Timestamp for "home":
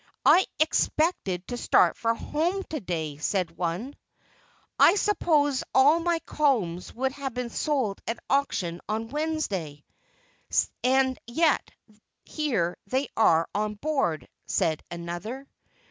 2.15-2.63